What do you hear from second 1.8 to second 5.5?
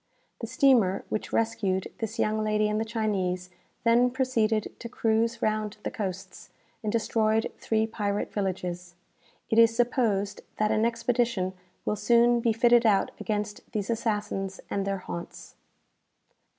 this young lady and the Chinese, then proceeded to cruise